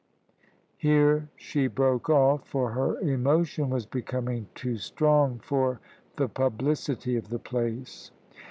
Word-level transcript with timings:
Here 0.79 1.29
she 1.35 1.67
broke 1.67 2.09
off, 2.09 2.47
for 2.47 2.71
her 2.71 2.97
emotion 3.01 3.69
was 3.69 3.85
becoming 3.85 4.47
too 4.55 4.77
strong 4.79 5.37
for 5.43 5.79
the 6.15 6.27
publicity 6.27 7.17
of 7.17 7.29
the 7.29 7.37
place. 7.37 8.09